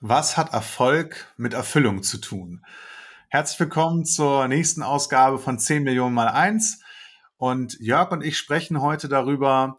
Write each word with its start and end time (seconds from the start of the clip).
Was 0.00 0.36
hat 0.36 0.52
Erfolg 0.52 1.32
mit 1.38 1.54
Erfüllung 1.54 2.02
zu 2.02 2.18
tun? 2.18 2.62
Herzlich 3.30 3.58
willkommen 3.58 4.04
zur 4.04 4.46
nächsten 4.46 4.82
Ausgabe 4.82 5.38
von 5.38 5.58
10 5.58 5.84
Millionen 5.84 6.14
mal 6.14 6.28
1. 6.28 6.82
Und 7.38 7.80
Jörg 7.80 8.10
und 8.10 8.22
ich 8.22 8.36
sprechen 8.36 8.82
heute 8.82 9.08
darüber, 9.08 9.78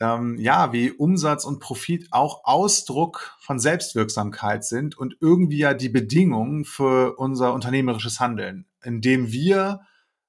ähm, 0.00 0.38
ja, 0.38 0.72
wie 0.72 0.90
Umsatz 0.90 1.44
und 1.44 1.60
Profit 1.60 2.08
auch 2.10 2.44
Ausdruck 2.44 3.36
von 3.40 3.58
Selbstwirksamkeit 3.58 4.64
sind 4.64 4.96
und 4.96 5.18
irgendwie 5.20 5.58
ja 5.58 5.74
die 5.74 5.90
Bedingungen 5.90 6.64
für 6.64 7.16
unser 7.18 7.52
unternehmerisches 7.52 8.18
Handeln, 8.18 8.66
indem 8.82 9.30
wir 9.30 9.82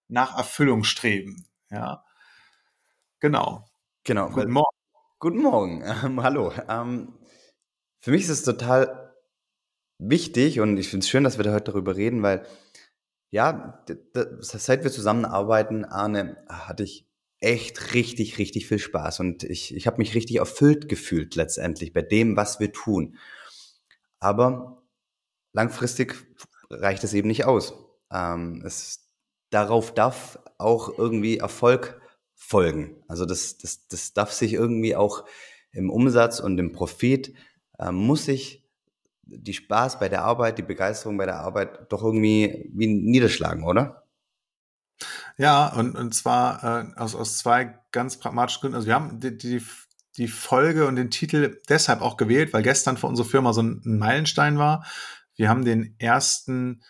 nach 0.09 0.37
Erfüllung 0.37 0.83
streben. 0.83 1.47
Ja, 1.69 2.03
genau. 3.21 3.65
Genau. 4.03 4.29
Guten 4.29 4.51
Morgen. 4.51 4.77
Guten 5.19 5.41
Morgen. 5.41 5.83
Ähm, 6.03 6.21
hallo. 6.21 6.51
Ähm, 6.67 7.13
für 8.01 8.11
mich 8.11 8.23
ist 8.23 8.29
es 8.29 8.43
total 8.43 9.00
wichtig 10.01 10.59
und 10.59 10.77
ich 10.77 10.89
finde 10.89 11.03
es 11.03 11.09
schön, 11.09 11.23
dass 11.23 11.37
wir 11.37 11.43
da 11.43 11.53
heute 11.53 11.71
darüber 11.71 11.95
reden, 11.95 12.23
weil 12.23 12.45
ja, 13.29 13.85
seit 14.41 14.83
wir 14.83 14.91
zusammenarbeiten, 14.91 15.85
Arne, 15.85 16.43
hatte 16.49 16.83
ich 16.83 17.07
echt 17.39 17.93
richtig, 17.93 18.37
richtig 18.37 18.67
viel 18.67 18.79
Spaß 18.79 19.21
und 19.21 19.43
ich, 19.43 19.73
ich 19.73 19.87
habe 19.87 19.97
mich 19.97 20.13
richtig 20.15 20.37
erfüllt 20.37 20.89
gefühlt 20.89 21.35
letztendlich 21.35 21.93
bei 21.93 22.01
dem, 22.01 22.35
was 22.35 22.59
wir 22.59 22.73
tun. 22.73 23.17
Aber 24.19 24.83
langfristig 25.53 26.15
reicht 26.69 27.03
es 27.03 27.13
eben 27.13 27.29
nicht 27.29 27.45
aus. 27.45 27.73
Ähm, 28.11 28.61
es, 28.65 29.07
darauf 29.49 29.93
darf 29.93 30.39
auch 30.57 30.97
irgendwie 30.97 31.37
Erfolg 31.37 32.01
folgen. 32.35 33.03
Also 33.07 33.25
das, 33.25 33.57
das, 33.57 33.87
das 33.87 34.13
darf 34.13 34.31
sich 34.31 34.53
irgendwie 34.53 34.95
auch 34.95 35.25
im 35.71 35.89
Umsatz 35.89 36.39
und 36.39 36.57
im 36.57 36.73
Profit, 36.73 37.33
äh, 37.79 37.91
muss 37.91 38.25
sich 38.25 38.60
die 39.23 39.53
Spaß 39.53 39.99
bei 39.99 40.09
der 40.09 40.23
Arbeit, 40.23 40.57
die 40.57 40.63
Begeisterung 40.63 41.17
bei 41.17 41.25
der 41.25 41.39
Arbeit 41.39 41.91
doch 41.91 42.03
irgendwie 42.03 42.69
wie 42.73 42.87
niederschlagen, 42.87 43.63
oder? 43.63 44.03
Ja, 45.37 45.67
und, 45.67 45.95
und 45.95 46.13
zwar 46.13 46.63
äh, 46.63 46.99
aus, 46.99 47.15
aus 47.15 47.37
zwei 47.37 47.79
ganz 47.91 48.17
pragmatischen 48.17 48.61
Gründen. 48.61 48.75
Also 48.75 48.87
wir 48.87 48.95
haben 48.95 49.19
die, 49.19 49.37
die, 49.37 49.63
die 50.17 50.27
Folge 50.27 50.87
und 50.87 50.95
den 50.95 51.09
Titel 51.09 51.59
deshalb 51.69 52.01
auch 52.01 52.17
gewählt, 52.17 52.53
weil 52.53 52.63
gestern 52.63 52.97
für 52.97 53.07
unsere 53.07 53.27
Firma 53.27 53.53
so 53.53 53.61
ein, 53.61 53.81
ein 53.85 53.97
Meilenstein 53.97 54.57
war. 54.57 54.85
Wir 55.35 55.49
haben 55.49 55.65
den 55.65 55.95
ersten 55.97 56.83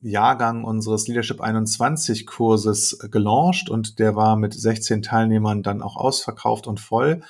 Jahrgang 0.00 0.64
unseres 0.64 1.06
Leadership 1.06 1.40
21 1.40 2.26
Kurses 2.26 2.98
gelauncht 3.10 3.70
und 3.70 3.98
der 3.98 4.16
war 4.16 4.36
mit 4.36 4.52
16 4.54 5.02
Teilnehmern 5.02 5.62
dann 5.62 5.82
auch 5.82 5.96
ausverkauft 5.96 6.66
und 6.66 6.80
voll. 6.80 7.22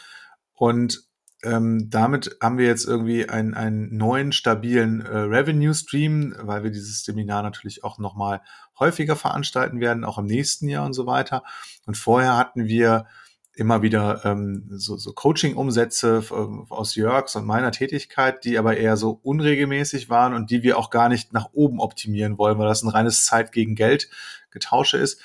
Und 0.55 1.05
ähm, 1.45 1.91
damit 1.91 2.37
haben 2.41 2.59
wir 2.59 2.67
jetzt 2.67 2.87
irgendwie 2.87 3.29
einen, 3.29 3.55
einen 3.55 3.97
neuen, 3.97 4.33
stabilen 4.33 5.01
äh, 5.01 5.17
Revenue-Stream, 5.17 6.37
weil 6.41 6.63
wir 6.63 6.71
dieses 6.71 7.05
Seminar 7.05 7.43
natürlich 7.43 7.83
auch 7.85 7.99
nochmal 7.99 8.43
häufiger 8.79 9.17
veranstalten 9.17 9.81
werden, 9.81 10.05
auch 10.05 10.19
im 10.19 10.27
nächsten 10.27 10.69
Jahr 10.69 10.87
und 10.87 10.93
so 10.93 11.07
weiter. 11.07 11.43
Und 11.87 11.97
vorher 11.97 12.37
hatten 12.37 12.67
wir 12.67 13.07
immer 13.55 13.83
wieder 13.83 14.25
ähm, 14.25 14.67
so, 14.71 14.97
so 14.97 15.13
Coaching-Umsätze 15.13 16.25
äh, 16.31 16.73
aus 16.73 16.95
Jörgs 16.95 17.37
und 17.37 17.45
meiner 17.45 17.71
Tätigkeit, 17.71 18.45
die 18.45 18.59
aber 18.59 18.77
eher 18.77 18.97
so 18.97 19.21
unregelmäßig 19.23 20.09
waren 20.09 20.35
und 20.35 20.51
die 20.51 20.63
wir 20.63 20.79
auch 20.79 20.91
gar 20.91 21.09
nicht 21.09 21.33
nach 21.33 21.51
oben 21.53 21.81
optimieren 21.81 22.39
wollen, 22.39 22.59
weil 22.59 22.69
das 22.69 22.83
ein 22.83 22.89
reines 22.89 23.25
Zeit 23.25 23.53
gegen 23.53 23.75
Geld 23.75 24.09
Getausche 24.51 24.99
ist. 24.99 25.21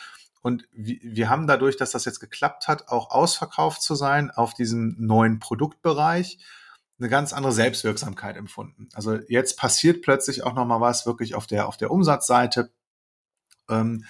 Und 0.48 0.66
wir 0.72 1.30
haben 1.30 1.46
dadurch, 1.46 1.76
dass 1.76 1.92
das 1.92 2.06
jetzt 2.06 2.22
geklappt 2.22 2.70
hat, 2.70 2.88
auch 2.88 3.12
ausverkauft 3.12 3.82
zu 3.82 3.96
sein 3.96 4.32
auf 4.32 4.54
diesem 4.54 4.96
neuen 4.98 5.40
Produktbereich, 5.40 6.40
eine 6.98 7.10
ganz 7.10 7.34
andere 7.34 7.52
Selbstwirksamkeit 7.52 8.38
empfunden. 8.38 8.88
Also 8.94 9.16
jetzt 9.28 9.58
passiert 9.58 10.04
plötzlich 10.04 10.44
auch 10.44 10.54
noch 10.54 10.66
mal 10.66 10.80
was 10.80 11.06
wirklich 11.06 11.36
auf 11.36 11.48
der 11.48 11.68
auf 11.68 11.76
der 11.76 11.92
Umsatzseite 11.92 12.72
ähm, 13.68 14.06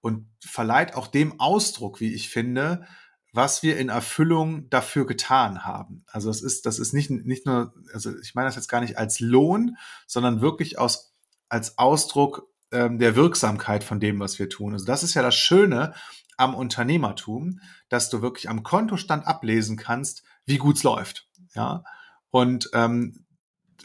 und 0.00 0.30
verleiht 0.40 0.94
auch 0.94 1.08
dem 1.08 1.38
Ausdruck, 1.38 2.00
wie 2.00 2.14
ich 2.14 2.30
finde, 2.30 2.86
was 3.34 3.62
wir 3.62 3.76
in 3.76 3.90
Erfüllung 3.90 4.70
dafür 4.70 5.06
getan 5.06 5.66
haben. 5.66 6.06
Also 6.06 6.30
das 6.30 6.40
ist 6.40 6.64
das 6.64 6.78
ist 6.78 6.94
nicht 6.94 7.10
nicht 7.10 7.44
nur, 7.44 7.74
also 7.92 8.18
ich 8.18 8.34
meine 8.34 8.48
das 8.48 8.56
jetzt 8.56 8.68
gar 8.68 8.80
nicht 8.80 8.96
als 8.96 9.20
Lohn, 9.20 9.76
sondern 10.06 10.40
wirklich 10.40 10.78
aus 10.78 11.14
als 11.50 11.76
Ausdruck 11.76 12.48
ähm, 12.72 12.98
der 12.98 13.16
Wirksamkeit 13.16 13.84
von 13.84 14.00
dem, 14.00 14.20
was 14.20 14.38
wir 14.38 14.48
tun. 14.48 14.72
Also 14.72 14.84
das 14.84 15.02
ist 15.02 15.14
ja 15.14 15.22
das 15.22 15.34
Schöne 15.34 15.94
am 16.36 16.54
Unternehmertum, 16.54 17.60
dass 17.88 18.10
du 18.10 18.22
wirklich 18.22 18.48
am 18.48 18.62
Kontostand 18.62 19.26
ablesen 19.26 19.76
kannst, 19.76 20.22
wie 20.44 20.58
gut's 20.58 20.82
läuft. 20.82 21.28
Ja. 21.54 21.84
Und 22.30 22.70
ähm, 22.72 23.26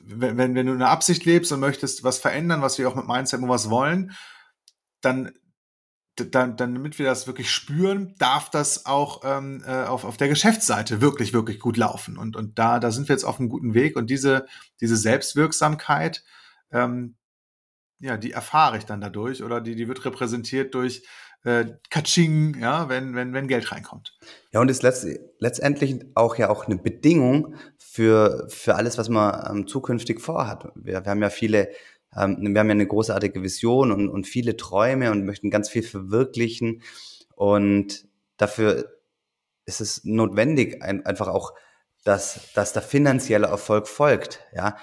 wenn, 0.03 0.37
wenn, 0.37 0.55
wenn 0.55 0.65
du 0.65 0.73
eine 0.73 0.87
Absicht 0.87 1.25
lebst 1.25 1.51
und 1.51 1.59
möchtest 1.59 2.03
was 2.03 2.17
verändern, 2.17 2.61
was 2.61 2.77
wir 2.77 2.87
auch 2.87 2.95
mit 2.95 3.07
Mindset 3.07 3.39
immer 3.39 3.49
was 3.49 3.69
wollen, 3.69 4.13
dann, 5.01 5.31
dann, 6.15 6.55
dann, 6.55 6.73
damit 6.73 6.97
wir 6.97 7.05
das 7.05 7.27
wirklich 7.27 7.51
spüren, 7.51 8.15
darf 8.17 8.49
das 8.49 8.85
auch 8.85 9.21
ähm, 9.23 9.63
äh, 9.65 9.83
auf, 9.83 10.05
auf 10.05 10.17
der 10.17 10.29
Geschäftsseite 10.29 11.01
wirklich, 11.01 11.33
wirklich 11.33 11.59
gut 11.59 11.77
laufen. 11.77 12.17
Und, 12.17 12.35
und 12.35 12.57
da, 12.57 12.79
da 12.79 12.91
sind 12.91 13.09
wir 13.09 13.13
jetzt 13.13 13.25
auf 13.25 13.39
einem 13.39 13.49
guten 13.49 13.73
Weg. 13.73 13.95
Und 13.95 14.09
diese, 14.09 14.47
diese 14.79 14.97
Selbstwirksamkeit, 14.97 16.23
ähm, 16.71 17.16
ja, 17.99 18.17
die 18.17 18.31
erfahre 18.31 18.77
ich 18.77 18.85
dann 18.85 19.01
dadurch 19.01 19.43
oder 19.43 19.61
die, 19.61 19.75
die 19.75 19.87
wird 19.87 20.05
repräsentiert 20.05 20.73
durch 20.73 21.03
äh, 21.43 21.65
Katsching, 21.89 22.59
ja, 22.59 22.89
wenn, 22.89 23.15
wenn, 23.15 23.33
wenn 23.33 23.47
Geld 23.47 23.71
reinkommt. 23.71 24.17
Ja, 24.51 24.59
und 24.59 24.69
ist 24.69 24.83
letzt, 24.83 25.07
letztendlich 25.39 26.05
auch 26.15 26.35
ja 26.37 26.49
auch 26.49 26.65
eine 26.65 26.77
Bedingung 26.77 27.55
für, 27.77 28.47
für 28.49 28.75
alles, 28.75 28.97
was 28.97 29.09
man 29.09 29.57
ähm, 29.57 29.67
zukünftig 29.67 30.19
vorhat. 30.19 30.69
Wir, 30.75 31.05
wir 31.05 31.11
haben 31.11 31.21
ja 31.21 31.29
viele, 31.29 31.69
ähm, 32.15 32.37
wir 32.41 32.59
haben 32.59 32.67
ja 32.67 32.73
eine 32.73 32.87
großartige 32.87 33.41
Vision 33.41 33.91
und, 33.91 34.09
und 34.09 34.27
viele 34.27 34.57
Träume 34.57 35.11
und 35.11 35.25
möchten 35.25 35.49
ganz 35.49 35.69
viel 35.69 35.83
verwirklichen. 35.83 36.81
Und 37.35 38.07
dafür 38.37 38.91
ist 39.65 39.81
es 39.81 40.03
notwendig, 40.03 40.81
ein, 40.81 41.05
einfach 41.05 41.27
auch, 41.27 41.53
dass, 42.03 42.51
dass 42.53 42.73
der 42.73 42.81
finanzielle 42.81 43.47
Erfolg 43.47 43.87
folgt. 43.87 44.39
Ja, 44.53 44.77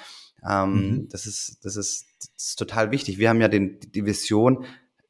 ähm, 0.48 0.72
mhm. 0.72 1.08
das 1.08 1.26
ist, 1.26 1.64
das 1.64 1.76
ist 1.76 2.06
ist 2.36 2.58
total 2.58 2.90
wichtig. 2.90 3.18
Wir 3.18 3.28
haben 3.28 3.40
ja 3.40 3.48
den, 3.48 3.78
die 3.80 4.04
Vision, 4.04 4.64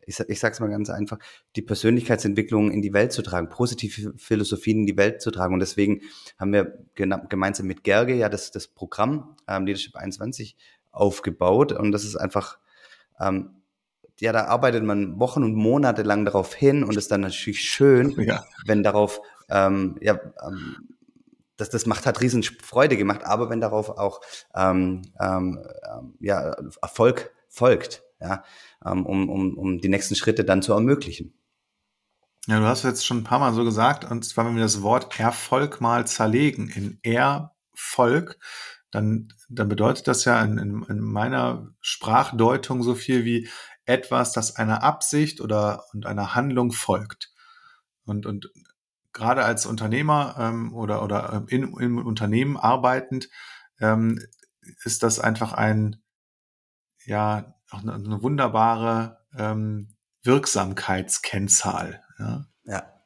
ich, 0.07 0.21
ich 0.21 0.41
sage 0.41 0.53
es 0.53 0.61
mal 0.61 0.71
ganz 0.71 0.91
einfach, 0.91 1.19
die 1.57 1.63
Persönlichkeitsentwicklung 1.63 2.71
in 2.71 2.83
die 2.83 2.93
Welt 2.93 3.13
zu 3.13 3.23
tragen, 3.23 3.49
positive 3.49 4.15
Philosophien 4.17 4.81
in 4.81 4.87
die 4.87 4.97
Welt 4.97 5.23
zu 5.23 5.31
tragen. 5.31 5.55
Und 5.55 5.61
deswegen 5.61 6.03
haben 6.39 6.53
wir 6.53 6.79
gemeinsam 6.95 7.67
mit 7.67 7.85
Gerge 7.85 8.15
ja 8.15 8.29
das, 8.29 8.51
das 8.51 8.69
Programm 8.69 9.37
ähm, 9.49 9.67
Leadership 9.67 9.97
21 9.97 10.57
aufgebaut. 10.93 11.73
Und 11.73 11.93
das 11.93 12.05
ist 12.05 12.17
einfach, 12.17 12.59
ähm, 13.21 13.63
ja, 14.21 14.33
da 14.33 14.45
arbeitet 14.45 14.85
man 14.85 15.19
Wochen 15.19 15.43
und 15.43 15.55
Monate 15.55 16.03
lang 16.03 16.25
darauf 16.25 16.55
hin 16.55 16.85
und 16.85 16.97
ist 16.97 17.11
dann 17.11 17.23
natürlich 17.23 17.61
schön, 17.61 18.11
ja. 18.21 18.45
wenn 18.67 18.83
darauf, 18.83 19.21
ähm, 19.49 19.97
ja, 20.01 20.21
ähm, 20.47 20.94
das, 21.57 21.71
das 21.71 21.87
macht 21.87 22.07
hat 22.07 22.21
riesen 22.21 22.43
Freude 22.43 22.97
gemacht, 22.97 23.25
aber 23.25 23.51
wenn 23.51 23.61
darauf 23.61 23.91
auch 23.91 24.21
ähm, 24.55 25.03
ähm, 25.21 25.65
ähm, 25.89 26.15
ja, 26.21 26.57
Erfolg 26.83 27.33
folgt, 27.49 28.03
ja, 28.21 28.45
ähm, 28.85 29.07
um, 29.07 29.29
um, 29.29 29.57
um 29.57 29.79
die 29.79 29.89
nächsten 29.89 30.17
Schritte 30.17 30.45
dann 30.45 30.63
zu 30.63 30.73
ermöglichen. 30.73 31.35
Ja, 32.47 32.59
du 32.59 32.67
hast 32.67 32.83
jetzt 32.83 33.07
schon 33.07 33.19
ein 33.19 33.25
paar 33.25 33.39
Mal 33.39 33.55
so 33.55 33.65
gesagt, 33.65 34.11
und 34.11 34.25
zwar 34.25 34.47
wenn 34.47 34.57
wir 34.57 34.63
das 34.63 34.83
Wort 34.83 35.19
Erfolg 35.19 35.81
mal 35.81 36.07
zerlegen 36.07 36.69
in 36.69 36.99
Erfolg, 37.03 38.39
dann, 38.91 39.33
dann 39.49 39.69
bedeutet 39.69 40.07
das 40.09 40.25
ja 40.25 40.43
in, 40.43 40.59
in, 40.59 40.83
in 40.85 41.01
meiner 41.01 41.73
Sprachdeutung 41.81 42.83
so 42.83 42.95
viel 42.95 43.25
wie 43.25 43.49
etwas, 43.87 44.33
das 44.33 44.57
einer 44.57 44.83
Absicht 44.83 45.41
oder 45.41 45.85
und 45.93 46.07
einer 46.07 46.35
Handlung 46.35 46.73
folgt. 46.73 47.33
Und, 48.05 48.27
und 48.27 48.51
gerade 49.15 49.45
als 49.45 49.65
Unternehmer 49.65 50.37
ähm, 50.39 50.75
oder, 50.75 51.03
oder 51.03 51.47
in, 51.49 51.75
im 51.79 51.99
Unternehmen 51.99 52.57
arbeitend, 52.59 53.31
ähm, 53.81 54.21
ist 54.85 55.03
das 55.03 55.19
einfach 55.19 55.53
ein, 55.53 56.03
ja, 57.07 57.55
eine, 57.71 57.95
eine 57.95 58.23
wunderbare 58.23 59.19
ähm, 59.39 59.97
Wirksamkeitskennzahl. 60.23 62.03
Ja. 62.19 62.47
ja. 62.65 63.03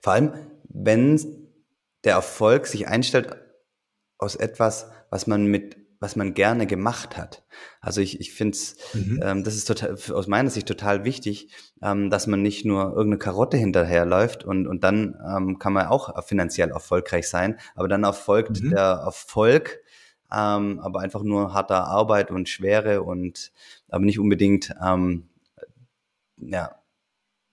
Vor 0.00 0.12
allem, 0.12 0.32
wenn 0.64 1.18
der 2.04 2.14
Erfolg 2.14 2.66
sich 2.66 2.88
einstellt 2.88 3.36
aus 4.18 4.36
etwas, 4.36 4.90
was 5.10 5.26
man 5.26 5.46
mit 5.46 5.83
was 6.00 6.16
man 6.16 6.34
gerne 6.34 6.66
gemacht 6.66 7.16
hat. 7.16 7.44
Also 7.80 8.00
ich, 8.00 8.20
ich 8.20 8.32
finde 8.32 8.56
es, 8.56 8.76
mhm. 8.94 9.20
ähm, 9.22 9.44
das 9.44 9.54
ist 9.54 9.66
total, 9.66 9.96
aus 10.12 10.26
meiner 10.26 10.50
Sicht 10.50 10.68
total 10.68 11.04
wichtig, 11.04 11.48
ähm, 11.82 12.10
dass 12.10 12.26
man 12.26 12.42
nicht 12.42 12.64
nur 12.64 12.90
irgendeine 12.90 13.18
Karotte 13.18 13.56
hinterherläuft 13.56 14.44
und, 14.44 14.66
und 14.66 14.84
dann 14.84 15.16
ähm, 15.26 15.58
kann 15.58 15.72
man 15.72 15.86
auch 15.86 16.24
finanziell 16.24 16.70
erfolgreich 16.70 17.28
sein, 17.28 17.58
aber 17.74 17.88
dann 17.88 18.04
erfolgt 18.04 18.62
mhm. 18.62 18.70
der 18.70 19.02
Erfolg, 19.04 19.80
ähm, 20.32 20.80
aber 20.80 21.00
einfach 21.00 21.22
nur 21.22 21.54
harter 21.54 21.86
Arbeit 21.86 22.30
und 22.30 22.48
Schwere 22.48 23.02
und 23.02 23.52
aber 23.88 24.04
nicht 24.04 24.18
unbedingt 24.18 24.74
ähm, 24.84 25.28
ja 26.36 26.76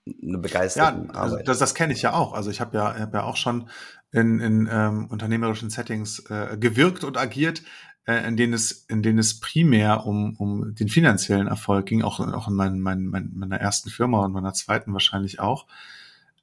eine 0.06 0.40
begeisterte 0.40 1.08
ja, 1.08 1.14
also 1.14 1.38
Das, 1.38 1.60
das 1.60 1.76
kenne 1.76 1.94
ich 1.94 2.02
ja 2.02 2.14
auch. 2.14 2.34
Also 2.34 2.50
ich 2.50 2.60
habe 2.60 2.76
ja, 2.76 3.00
hab 3.00 3.14
ja 3.14 3.24
auch 3.24 3.38
schon 3.38 3.70
in, 4.12 4.40
in 4.40 4.70
ähm, 4.72 5.06
unternehmerischen 5.06 5.70
Settings 5.70 6.20
äh, 6.30 6.58
gewirkt 6.60 7.04
und 7.04 7.18
agiert, 7.18 7.64
äh, 8.06 8.28
in 8.28 8.38
denen 8.38 8.54
es, 8.54 8.72
in 8.72 9.04
denen 9.04 9.20
es 9.20 9.40
primär 9.40 10.06
um, 10.06 10.36
um 10.38 10.76
den 10.76 10.90
finanziellen 10.90 11.48
Erfolg 11.48 11.86
ging, 11.86 12.02
auch, 12.02 12.20
auch 12.20 12.48
in 12.48 12.56
mein, 12.56 12.80
mein, 12.80 13.06
mein, 13.06 13.32
meiner 13.34 13.60
ersten 13.60 13.90
Firma 13.90 14.26
und 14.26 14.32
meiner 14.32 14.54
zweiten 14.54 14.94
wahrscheinlich 14.94 15.40
auch. 15.40 15.68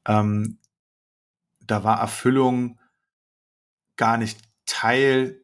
Ähm, 0.06 0.58
da 1.60 1.84
war 1.84 2.00
Erfüllung 2.00 2.78
gar 3.96 4.16
nicht 4.16 4.40
Teil 4.66 5.42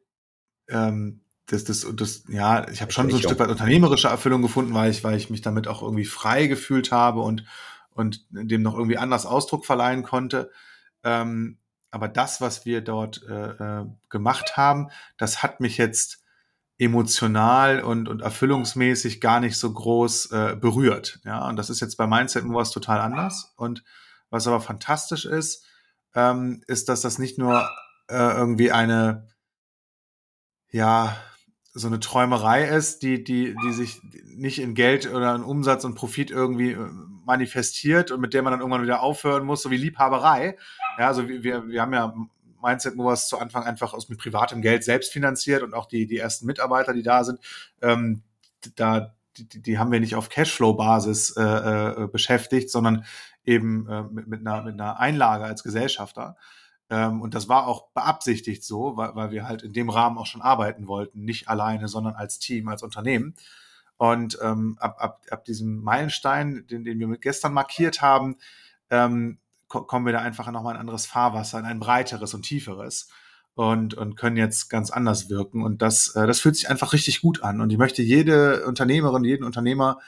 ähm, 0.69 1.21
des, 1.51 1.65
des, 1.65 1.87
des, 1.97 2.25
ja, 2.29 2.69
ich 2.71 2.81
habe 2.81 2.93
schon 2.93 3.11
so 3.11 3.17
ein 3.17 3.23
Stück 3.23 3.39
weit 3.39 3.51
unternehmerische 3.51 4.09
Erfüllung 4.09 4.41
gefunden, 4.41 4.73
weil 4.73 4.91
ich, 4.91 5.05
weil 5.05 5.17
ich 5.17 5.29
mich 5.29 5.43
damit 5.43 5.69
auch 5.69 5.83
irgendwie 5.83 6.07
frei 6.07 6.47
gefühlt 6.47 6.91
habe 6.91 7.21
und, 7.21 7.45
und 7.91 8.25
dem 8.31 8.63
noch 8.63 8.75
irgendwie 8.75 8.97
anders 8.97 9.27
Ausdruck 9.27 9.67
verleihen 9.67 10.03
konnte. 10.03 10.51
Ähm, 11.03 11.59
aber 11.95 12.09
das, 12.09 12.41
was 12.41 12.67
wir 12.67 12.81
dort 12.81 13.23
äh, 13.29 13.51
äh, 13.51 13.87
gemacht 14.09 14.57
haben, 14.57 14.91
das 15.17 15.43
hat 15.43 15.61
mich 15.61 15.79
jetzt 15.79 16.25
emotional 16.77 17.83
und, 17.83 18.09
und 18.09 18.21
erfüllungsmäßig 18.21 19.21
gar 19.21 19.39
nicht 19.39 19.57
so 19.57 19.73
groß 19.73 20.33
äh, 20.33 20.57
berührt. 20.57 21.21
Ja, 21.25 21.47
und 21.49 21.57
das 21.57 21.71
ist 21.71 21.81
jetzt 21.81 21.97
bei 21.97 22.09
Mindset 22.09 22.45
was 22.49 22.73
total 22.73 23.01
anders. 23.01 23.55
Und 23.57 23.85
was 24.29 24.49
aber 24.49 24.61
fantastisch 24.61 25.25
ist, 25.25 25.65
ähm, 26.17 26.63
ist, 26.67 26.89
dass 26.89 27.01
das 27.01 27.19
nicht 27.19 27.39
nur 27.39 27.69
äh, 28.09 28.17
irgendwie 28.17 28.73
eine, 28.73 29.29
ja, 30.71 31.17
so 31.77 31.89
eine 31.89 31.99
Träumerei 31.99 32.65
ist, 32.69 33.03
die, 33.03 33.25
die, 33.25 33.57
die 33.65 33.73
sich 33.73 34.01
nicht 34.37 34.61
in 34.61 34.75
Geld 34.75 35.13
oder 35.13 35.35
in 35.35 35.43
Umsatz 35.43 35.85
und 35.85 35.97
Profit 35.97 36.31
irgendwie 36.31 36.71
äh, 36.71 36.89
manifestiert 37.25 38.13
und 38.13 38.21
mit 38.21 38.33
der 38.33 38.43
man 38.43 38.53
dann 38.53 38.61
irgendwann 38.61 38.83
wieder 38.83 39.03
aufhören 39.03 39.45
muss, 39.45 39.63
so 39.63 39.71
wie 39.71 39.77
Liebhaberei, 39.77 40.57
ja, 40.99 41.09
also 41.09 41.29
wir, 41.29 41.67
wir 41.67 41.83
haben 41.83 41.93
ja 41.93 42.15
Mindset 42.63 42.95
Movers 42.95 43.29
zu 43.29 43.39
Anfang 43.39 43.65
einfach 43.65 43.93
aus 43.93 44.09
mit 44.09 44.19
privatem 44.19 44.63
Geld 44.63 44.85
selbst 44.85 45.13
finanziert 45.13 45.63
und 45.63 45.75
auch 45.75 45.87
die, 45.87 46.07
die 46.07 46.19
ersten 46.19 46.47
Mitarbeiter, 46.47 46.95
die 46.95 47.03
da 47.03 47.25
sind, 47.25 47.41
ähm, 47.83 48.23
da, 48.77 49.15
die, 49.37 49.61
die 49.61 49.79
haben 49.79 49.91
wir 49.91 50.01
nicht 50.01 50.15
auf 50.15 50.29
Cashflow-Basis 50.29 51.37
äh, 51.37 51.43
äh, 51.43 52.07
beschäftigt, 52.07 52.71
sondern 52.71 53.05
eben 53.45 53.89
äh, 53.89 54.03
mit, 54.05 54.29
mit, 54.29 54.47
einer, 54.47 54.63
mit 54.63 54.75
einer 54.75 54.99
Einlage 54.99 55.45
als 55.45 55.63
Gesellschafter. 55.63 56.37
Ähm, 56.37 56.37
und 56.91 57.35
das 57.35 57.49
war 57.49 57.67
auch 57.67 57.89
beabsichtigt 57.93 58.63
so, 58.63 58.97
weil, 58.97 59.15
weil 59.15 59.31
wir 59.31 59.49
halt 59.49 59.63
in 59.63 59.73
dem 59.73 59.89
Rahmen 59.89 60.19
auch 60.19 60.27
schon 60.27 60.43
arbeiten 60.43 60.87
wollten, 60.87 61.25
nicht 61.25 61.49
alleine, 61.49 61.89
sondern 61.89 62.15
als 62.15 62.39
Team, 62.39 62.69
als 62.69 62.83
Unternehmen. 62.83 63.35
Und 63.97 64.39
ähm, 64.43 64.77
ab, 64.81 64.97
ab, 64.99 65.23
ab 65.31 65.45
diesem 65.45 65.83
Meilenstein, 65.83 66.67
den, 66.67 66.85
den 66.85 66.99
wir 66.99 67.17
gestern 67.19 67.53
markiert 67.53 68.03
haben, 68.03 68.37
ähm, 68.91 69.39
kommen 69.69 70.07
wir 70.07 70.13
da 70.13 70.21
einfach 70.21 70.51
nochmal 70.51 70.75
ein 70.75 70.81
anderes 70.81 71.07
Fahrwasser, 71.07 71.59
in 71.59 71.65
ein 71.65 71.81
breiteres 71.81 72.35
und 72.35 72.43
tieferes 72.43 73.09
und, 73.55 73.95
und 73.95 74.17
können 74.17 74.37
jetzt 74.37 74.69
ganz 74.69 74.91
anders 74.91 75.31
wirken. 75.31 75.63
Und 75.63 75.83
das, 75.83 76.15
äh, 76.17 76.27
das 76.27 76.41
fühlt 76.41 76.57
sich 76.57 76.69
einfach 76.69 76.93
richtig 76.93 77.23
gut 77.23 77.43
an. 77.43 77.61
Und 77.61 77.71
ich 77.71 77.79
möchte 77.79 78.03
jede 78.03 78.67
Unternehmerin, 78.67 79.25
jeden 79.25 79.45
Unternehmer, 79.45 80.01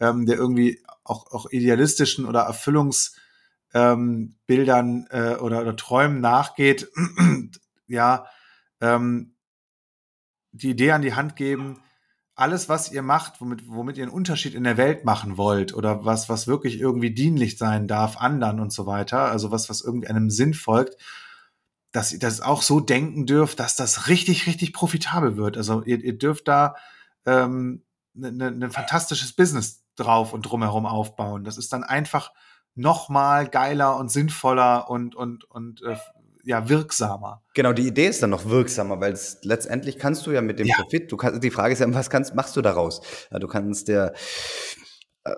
ähm, 0.00 0.26
der 0.26 0.36
irgendwie 0.36 0.82
auch, 1.04 1.32
auch 1.32 1.50
idealistischen 1.50 2.26
oder 2.26 2.40
Erfüllungsbildern 2.42 3.25
ähm, 3.76 4.36
äh, 4.48 5.34
oder, 5.34 5.60
oder 5.60 5.76
Träumen 5.76 6.20
nachgeht, 6.20 6.90
ja, 7.86 8.26
ähm, 8.80 9.34
die 10.52 10.70
Idee 10.70 10.92
an 10.92 11.02
die 11.02 11.14
Hand 11.14 11.36
geben, 11.36 11.82
alles, 12.34 12.70
was 12.70 12.90
ihr 12.90 13.02
macht, 13.02 13.40
womit, 13.40 13.68
womit 13.68 13.98
ihr 13.98 14.04
einen 14.04 14.12
Unterschied 14.12 14.54
in 14.54 14.64
der 14.64 14.78
Welt 14.78 15.04
machen 15.04 15.36
wollt 15.36 15.74
oder 15.74 16.06
was, 16.06 16.30
was 16.30 16.46
wirklich 16.46 16.80
irgendwie 16.80 17.10
dienlich 17.10 17.58
sein 17.58 17.86
darf, 17.86 18.16
anderen 18.16 18.60
und 18.60 18.72
so 18.72 18.86
weiter, 18.86 19.30
also 19.30 19.50
was, 19.50 19.68
was 19.68 19.82
irgendwie 19.82 20.08
einem 20.08 20.30
Sinn 20.30 20.54
folgt, 20.54 20.96
dass 21.92 22.12
ihr 22.12 22.18
das 22.18 22.40
auch 22.40 22.62
so 22.62 22.80
denken 22.80 23.26
dürft, 23.26 23.60
dass 23.60 23.76
das 23.76 24.08
richtig, 24.08 24.46
richtig 24.46 24.72
profitabel 24.72 25.36
wird. 25.36 25.56
Also 25.58 25.82
ihr, 25.82 26.02
ihr 26.02 26.16
dürft 26.16 26.48
da 26.48 26.76
ähm, 27.26 27.82
ne, 28.14 28.32
ne, 28.32 28.46
ein 28.48 28.70
fantastisches 28.70 29.34
Business 29.34 29.84
drauf 29.96 30.32
und 30.32 30.42
drumherum 30.42 30.86
aufbauen. 30.86 31.44
Das 31.44 31.58
ist 31.58 31.72
dann 31.72 31.84
einfach 31.84 32.32
noch 32.76 33.08
mal 33.08 33.48
geiler 33.48 33.96
und 33.96 34.10
sinnvoller 34.10 34.88
und, 34.88 35.14
und, 35.14 35.44
und 35.50 35.82
äh, 35.82 35.96
ja 36.44 36.68
wirksamer. 36.68 37.42
Genau, 37.54 37.72
die 37.72 37.86
Idee 37.86 38.06
ist 38.06 38.22
dann 38.22 38.30
noch 38.30 38.46
wirksamer, 38.46 39.00
weil 39.00 39.12
es, 39.12 39.38
letztendlich 39.42 39.98
kannst 39.98 40.26
du 40.26 40.30
ja 40.30 40.40
mit 40.40 40.58
dem 40.58 40.68
ja. 40.68 40.76
Profit, 40.76 41.10
du 41.10 41.16
kannst, 41.16 41.42
die 41.42 41.50
Frage 41.50 41.72
ist 41.72 41.80
ja, 41.80 41.92
was 41.92 42.08
kannst, 42.08 42.34
machst 42.34 42.56
du 42.56 42.62
daraus? 42.62 43.00
Ja, 43.32 43.40
du 43.40 43.48
kannst 43.48 43.88
der, 43.88 44.14
äh, 45.24 45.32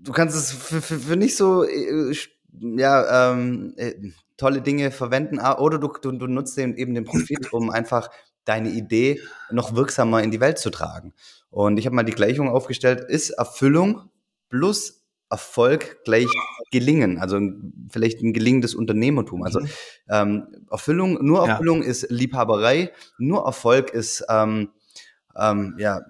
du 0.00 0.12
kannst 0.12 0.36
es 0.36 0.52
für, 0.52 0.80
für, 0.80 0.98
für 1.00 1.16
nicht 1.16 1.36
so, 1.36 1.64
äh, 1.64 2.14
ja, 2.60 3.32
ähm, 3.32 3.74
äh, 3.76 3.94
tolle 4.36 4.62
Dinge 4.62 4.90
verwenden, 4.92 5.40
oder 5.40 5.78
du, 5.78 5.92
du, 6.00 6.12
du 6.12 6.26
nutzt 6.26 6.56
den, 6.56 6.76
eben 6.76 6.94
den 6.94 7.04
Profit, 7.04 7.38
um 7.52 7.70
einfach 7.70 8.10
deine 8.44 8.70
Idee 8.70 9.20
noch 9.50 9.74
wirksamer 9.74 10.22
in 10.22 10.30
die 10.30 10.40
Welt 10.40 10.58
zu 10.58 10.70
tragen. 10.70 11.12
Und 11.50 11.78
ich 11.78 11.86
habe 11.86 11.96
mal 11.96 12.04
die 12.04 12.12
Gleichung 12.12 12.48
aufgestellt, 12.48 13.00
ist 13.00 13.30
Erfüllung 13.30 14.10
plus 14.48 15.03
Erfolg 15.30 16.04
gleich 16.04 16.28
gelingen, 16.70 17.18
also 17.18 17.40
vielleicht 17.90 18.20
ein 18.20 18.32
gelingendes 18.32 18.74
Unternehmertum. 18.74 19.42
Also 19.42 19.60
mhm. 19.60 19.68
ähm, 20.08 20.46
Erfüllung, 20.70 21.24
nur 21.24 21.48
Erfüllung 21.48 21.82
ja. 21.82 21.88
ist 21.88 22.10
Liebhaberei, 22.10 22.92
nur 23.18 23.44
Erfolg 23.44 23.90
ist 23.90 24.24
ähm, 24.28 24.70
ähm, 25.36 25.74
ja 25.78 26.02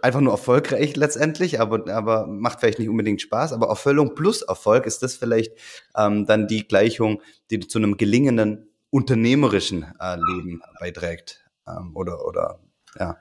einfach 0.00 0.20
nur 0.20 0.32
erfolgreich 0.32 0.96
letztendlich, 0.96 1.60
aber, 1.60 1.92
aber 1.92 2.26
macht 2.26 2.60
vielleicht 2.60 2.78
nicht 2.78 2.88
unbedingt 2.88 3.20
Spaß. 3.20 3.52
Aber 3.52 3.68
Erfüllung 3.68 4.14
plus 4.14 4.42
Erfolg 4.42 4.86
ist 4.86 5.02
das 5.02 5.16
vielleicht 5.16 5.52
ähm, 5.96 6.26
dann 6.26 6.48
die 6.48 6.66
Gleichung, 6.66 7.20
die 7.50 7.60
zu 7.60 7.78
einem 7.78 7.96
gelingenden 7.96 8.70
unternehmerischen 8.90 9.84
äh, 10.00 10.16
Leben 10.16 10.62
beiträgt. 10.80 11.44
Ähm, 11.68 11.94
oder, 11.94 12.24
oder 12.24 12.60
ja. 12.98 13.18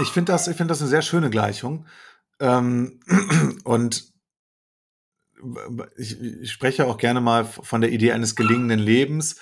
Ich 0.00 0.08
finde 0.08 0.32
das, 0.32 0.46
ich 0.46 0.56
finde 0.56 0.72
das 0.72 0.80
eine 0.80 0.90
sehr 0.90 1.02
schöne 1.02 1.30
Gleichung. 1.30 1.86
Ähm, 2.40 3.00
und 3.64 4.12
ich, 5.96 6.20
ich 6.20 6.50
spreche 6.50 6.86
auch 6.86 6.98
gerne 6.98 7.20
mal 7.20 7.44
von 7.44 7.80
der 7.80 7.92
Idee 7.92 8.12
eines 8.12 8.36
gelingenden 8.36 8.80
Lebens. 8.80 9.36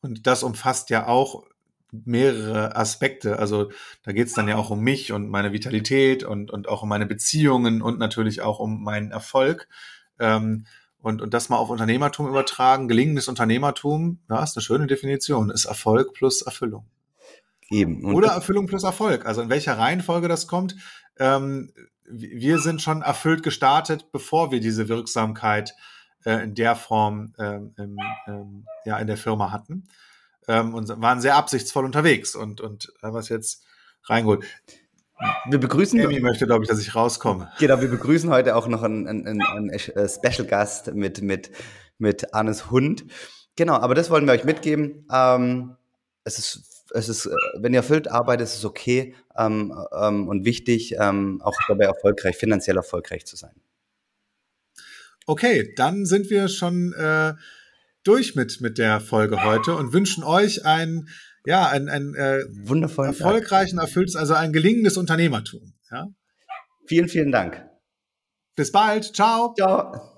Und 0.00 0.26
das 0.26 0.42
umfasst 0.42 0.90
ja 0.90 1.06
auch 1.06 1.44
mehrere 1.92 2.74
Aspekte. 2.74 3.38
Also 3.38 3.70
da 4.02 4.12
geht 4.12 4.28
es 4.28 4.32
dann 4.32 4.48
ja 4.48 4.56
auch 4.56 4.70
um 4.70 4.80
mich 4.80 5.12
und 5.12 5.28
meine 5.28 5.52
Vitalität 5.52 6.24
und, 6.24 6.50
und 6.50 6.68
auch 6.68 6.82
um 6.82 6.88
meine 6.88 7.06
Beziehungen 7.06 7.82
und 7.82 7.98
natürlich 7.98 8.40
auch 8.40 8.58
um 8.58 8.82
meinen 8.82 9.10
Erfolg. 9.10 9.68
Ähm, 10.18 10.66
und, 10.98 11.20
und 11.20 11.34
das 11.34 11.48
mal 11.48 11.56
auf 11.56 11.68
Unternehmertum 11.68 12.28
übertragen. 12.28 12.88
Gelingendes 12.88 13.28
Unternehmertum, 13.28 14.20
ja, 14.30 14.42
ist 14.42 14.56
eine 14.56 14.62
schöne 14.62 14.86
Definition, 14.86 15.50
ist 15.50 15.64
Erfolg 15.64 16.14
plus 16.14 16.42
Erfüllung. 16.42 16.86
Eben. 17.70 18.04
Und 18.04 18.14
Oder 18.14 18.28
Erfüllung 18.28 18.66
plus 18.66 18.84
Erfolg. 18.84 19.26
Also 19.26 19.42
in 19.42 19.50
welcher 19.50 19.78
Reihenfolge 19.78 20.28
das 20.28 20.46
kommt, 20.46 20.76
ähm, 21.18 21.72
wir 22.04 22.58
sind 22.58 22.82
schon 22.82 23.02
erfüllt 23.02 23.42
gestartet, 23.42 24.12
bevor 24.12 24.50
wir 24.50 24.60
diese 24.60 24.88
Wirksamkeit 24.88 25.74
äh, 26.24 26.44
in 26.44 26.54
der 26.54 26.76
Form 26.76 27.34
ähm, 27.38 27.74
ähm, 27.78 28.66
ja, 28.84 28.98
in 28.98 29.06
der 29.06 29.16
Firma 29.16 29.50
hatten 29.50 29.88
ähm, 30.48 30.74
und 30.74 30.88
waren 31.00 31.20
sehr 31.20 31.36
absichtsvoll 31.36 31.84
unterwegs 31.84 32.34
und, 32.34 32.60
und 32.60 32.92
haben 33.02 33.16
es 33.16 33.28
jetzt 33.28 33.64
reingeholt. 34.04 34.44
Wir 35.48 35.58
begrüßen. 35.58 36.00
Amy 36.00 36.20
möchte, 36.20 36.46
glaube 36.46 36.64
ich, 36.64 36.68
dass 36.68 36.80
ich 36.80 36.94
rauskomme. 36.94 37.52
Genau, 37.58 37.80
wir 37.80 37.88
begrüßen 37.88 38.30
heute 38.30 38.56
auch 38.56 38.66
noch 38.66 38.82
einen, 38.82 39.06
einen, 39.06 39.42
einen 39.42 39.70
äh, 39.70 40.08
Special 40.08 40.46
Gast 40.46 40.94
mit, 40.94 41.22
mit, 41.22 41.52
mit 41.98 42.34
Arnes 42.34 42.70
Hund. 42.70 43.04
Genau, 43.54 43.74
aber 43.74 43.94
das 43.94 44.10
wollen 44.10 44.26
wir 44.26 44.32
euch 44.32 44.44
mitgeben. 44.44 45.06
Ähm, 45.12 45.76
es 46.24 46.38
ist 46.38 46.71
es 46.90 47.08
ist, 47.08 47.26
äh, 47.26 47.34
wenn 47.58 47.72
ihr 47.72 47.80
erfüllt 47.80 48.10
arbeitet, 48.10 48.46
ist 48.46 48.56
es 48.56 48.64
okay 48.64 49.14
ähm, 49.36 49.74
ähm, 49.96 50.28
und 50.28 50.44
wichtig, 50.44 50.94
ähm, 50.98 51.40
auch 51.42 51.54
dabei 51.68 51.84
erfolgreich, 51.84 52.36
finanziell 52.36 52.76
erfolgreich 52.76 53.24
zu 53.26 53.36
sein. 53.36 53.54
Okay, 55.26 55.72
dann 55.76 56.04
sind 56.04 56.30
wir 56.30 56.48
schon 56.48 56.92
äh, 56.94 57.34
durch 58.02 58.34
mit, 58.34 58.60
mit 58.60 58.78
der 58.78 59.00
Folge 59.00 59.44
heute 59.44 59.76
und 59.76 59.92
wünschen 59.92 60.24
euch 60.24 60.66
ein, 60.66 61.08
ja, 61.46 61.68
ein, 61.68 61.88
ein 61.88 62.14
äh, 62.14 62.44
wundervollen 62.50 63.12
erfolgreichen, 63.12 63.78
erfülltes, 63.78 64.16
also 64.16 64.34
ein 64.34 64.52
gelingendes 64.52 64.96
Unternehmertum. 64.96 65.74
Ja? 65.90 66.08
Vielen, 66.86 67.08
vielen 67.08 67.30
Dank. 67.30 67.64
Bis 68.56 68.72
bald. 68.72 69.14
Ciao. 69.14 69.54
Ciao. 69.54 70.11